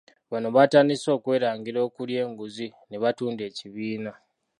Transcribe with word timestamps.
Bano 0.31 0.47
batandise 0.55 1.07
okwerangira 1.17 1.79
okulya 1.87 2.19
enguzi 2.27 2.67
ne 2.89 2.97
batunda 3.03 3.41
ekibiina. 3.49 4.11